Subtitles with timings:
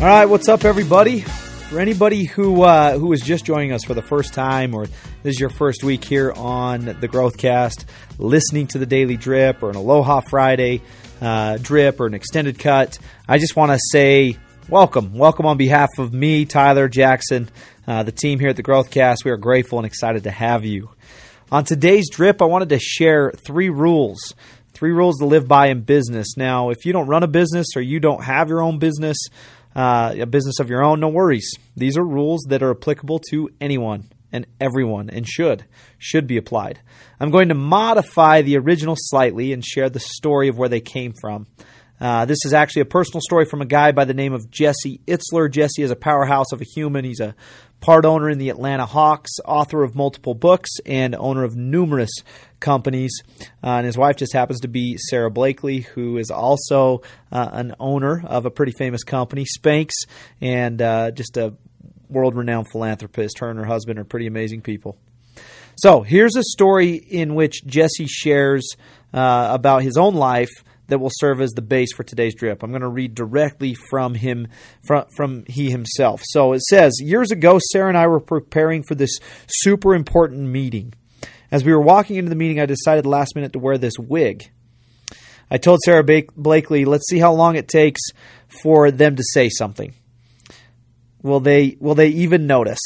[0.00, 1.20] All right, what's up, everybody?
[1.20, 5.34] For anybody who uh, who is just joining us for the first time, or this
[5.34, 7.84] is your first week here on the Growthcast,
[8.16, 10.80] listening to the Daily Drip or an Aloha Friday
[11.20, 14.38] uh, drip or an extended cut, I just want to say
[14.70, 17.50] welcome, welcome on behalf of me, Tyler Jackson,
[17.86, 19.26] uh, the team here at the Growthcast.
[19.26, 20.88] We are grateful and excited to have you.
[21.52, 24.34] On today's drip, I wanted to share three rules
[24.72, 26.38] three rules to live by in business.
[26.38, 29.18] Now, if you don't run a business or you don't have your own business,
[29.74, 31.50] uh, a business of your own, no worries.
[31.76, 35.64] These are rules that are applicable to anyone and everyone and should
[35.98, 36.80] should be applied.
[37.18, 41.12] I'm going to modify the original slightly and share the story of where they came
[41.20, 41.46] from.
[42.00, 45.00] Uh, this is actually a personal story from a guy by the name of Jesse
[45.06, 45.50] Itzler.
[45.50, 47.04] Jesse is a powerhouse of a human.
[47.04, 47.34] He's a
[47.80, 52.10] part owner in the Atlanta Hawks, author of multiple books, and owner of numerous
[52.58, 53.12] companies.
[53.62, 57.02] Uh, and his wife just happens to be Sara Blakely, who is also
[57.32, 59.90] uh, an owner of a pretty famous company, Spanx,
[60.40, 61.54] and uh, just a
[62.08, 63.38] world renowned philanthropist.
[63.38, 64.96] Her and her husband are pretty amazing people.
[65.76, 68.76] So here's a story in which Jesse shares
[69.14, 70.50] uh, about his own life
[70.90, 72.62] that will serve as the base for today's drip.
[72.62, 74.48] I'm going to read directly from him,
[74.84, 76.20] from, from he himself.
[76.24, 80.94] So it says, Years ago, Sara and I were preparing for this super important meeting.
[81.50, 84.50] As we were walking into the meeting, I decided last minute to wear this wig.
[85.50, 88.00] I told Sara Blakely, let's see how long it takes
[88.62, 89.94] for them to say something.
[91.22, 92.80] Will they will they even notice?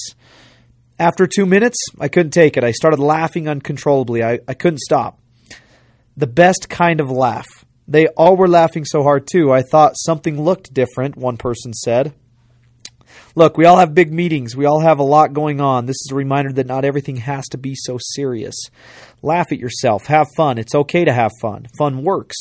[0.99, 2.65] After two minutes, I couldn't take it.
[2.65, 4.23] I started laughing uncontrollably.
[4.23, 5.19] I, I couldn't stop.
[6.17, 7.47] The best kind of laugh.
[7.87, 9.53] They all were laughing so hard, too.
[9.53, 12.15] I thought something looked different, one person said.
[13.37, 14.57] Look, we all have big meetings.
[14.57, 15.87] We all have a lot going on.
[15.87, 18.55] This is a reminder that not everything has to be so serious.
[19.23, 20.07] Laugh at yourself.
[20.07, 20.57] Have fun.
[20.59, 21.67] It's okay to have fun.
[21.79, 22.37] Fun works.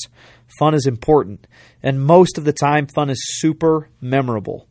[0.59, 1.47] Fun is important.
[1.81, 4.67] And most of the time, fun is super memorable.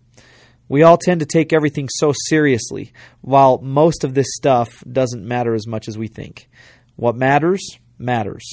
[0.68, 5.54] We all tend to take everything so seriously, while most of this stuff doesn't matter
[5.54, 6.48] as much as we think.
[6.96, 8.44] What matters, matters.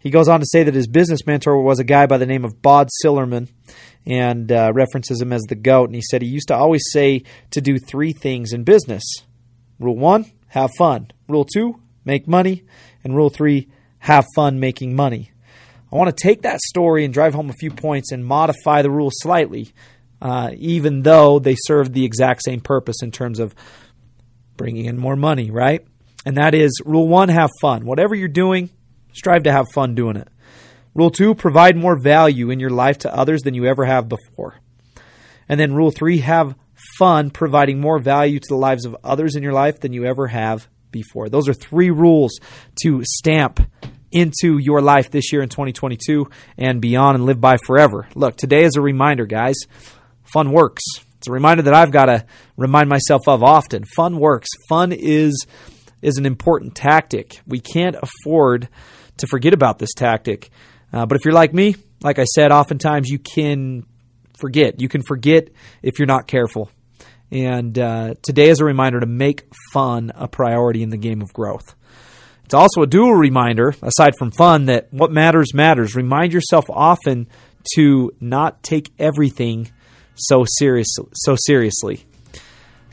[0.00, 2.44] He goes on to say that his business mentor was a guy by the name
[2.44, 3.48] of Bob Sillerman
[4.06, 5.90] and uh, references him as the GOAT.
[5.90, 9.04] And he said he used to always say to do three things in business
[9.80, 11.10] Rule one, have fun.
[11.26, 12.64] Rule two, make money.
[13.02, 13.68] And rule three,
[14.00, 15.32] have fun making money.
[15.90, 18.90] I want to take that story and drive home a few points and modify the
[18.90, 19.72] rules slightly,
[20.20, 23.54] uh, even though they serve the exact same purpose in terms of
[24.56, 25.84] bringing in more money, right?
[26.26, 27.86] And that is rule one, have fun.
[27.86, 28.68] Whatever you're doing,
[29.12, 30.28] Strive to have fun doing it.
[30.94, 34.56] Rule two, provide more value in your life to others than you ever have before.
[35.48, 36.54] And then rule three, have
[36.98, 40.28] fun providing more value to the lives of others in your life than you ever
[40.28, 41.28] have before.
[41.28, 42.38] Those are three rules
[42.82, 43.60] to stamp
[44.12, 48.08] into your life this year in 2022 and beyond and live by forever.
[48.14, 49.56] Look, today is a reminder, guys.
[50.32, 50.82] Fun works.
[51.18, 52.24] It's a reminder that I've got to
[52.56, 53.84] remind myself of often.
[53.84, 54.48] Fun works.
[54.68, 55.46] Fun is
[56.02, 57.40] is an important tactic.
[57.46, 58.68] We can't afford
[59.18, 60.50] to forget about this tactic.
[60.92, 63.86] Uh, but if you're like me, like I said, oftentimes you can
[64.38, 64.80] forget.
[64.80, 65.48] You can forget
[65.82, 66.70] if you're not careful.
[67.30, 71.32] And uh, today is a reminder to make fun a priority in the game of
[71.32, 71.74] growth.
[72.44, 75.94] It's also a dual reminder, aside from fun, that what matters matters.
[75.94, 77.28] Remind yourself often
[77.74, 79.70] to not take everything
[80.16, 82.04] so serious, so seriously.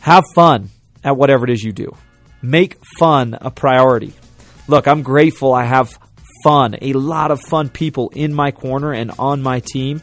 [0.01, 0.69] Have fun
[1.03, 1.97] at whatever it is you do.
[2.41, 4.13] Make fun a priority.
[4.67, 5.97] Look, I'm grateful I have
[6.43, 10.01] fun, a lot of fun people in my corner and on my team.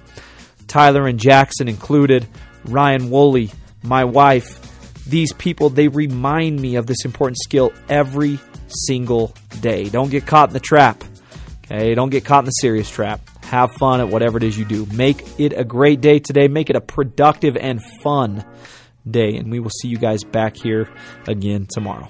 [0.66, 2.26] Tyler and Jackson included,
[2.64, 3.50] Ryan Woolley,
[3.82, 4.60] my wife.
[5.06, 8.38] These people, they remind me of this important skill every
[8.86, 9.88] single day.
[9.88, 11.04] Don't get caught in the trap.
[11.64, 13.20] Okay, don't get caught in the serious trap.
[13.44, 14.86] Have fun at whatever it is you do.
[14.86, 16.48] Make it a great day today.
[16.48, 18.44] Make it a productive and fun
[19.08, 19.36] day.
[19.36, 20.90] And we will see you guys back here
[21.26, 22.08] again tomorrow.